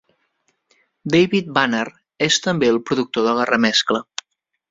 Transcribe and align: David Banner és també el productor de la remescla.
David 1.15 1.51
Banner 1.57 1.83
és 2.29 2.39
també 2.47 2.71
el 2.75 2.81
productor 2.89 3.27
de 3.29 3.35
la 3.41 3.47
remescla. 3.53 4.05